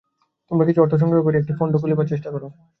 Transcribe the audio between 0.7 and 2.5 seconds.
অর্থ সংগ্রহ করিয়া একটি ফণ্ড খুলিবার চেষ্টা কর।